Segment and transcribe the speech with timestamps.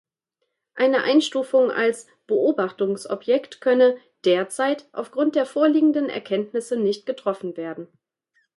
[0.73, 7.87] Eine Einstufung als „Beobachtungsobjekt“ könne „derzeit“ aufgrund der vorliegenden Erkenntnisse nicht getroffen werden.